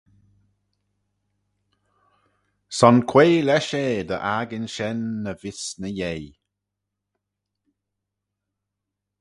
[2.77, 6.23] Son quoi lesh eh dy akin shen ny vees ny yei.